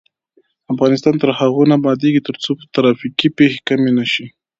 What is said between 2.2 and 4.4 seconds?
ترڅو ترافیکي پیښې کمې نشي.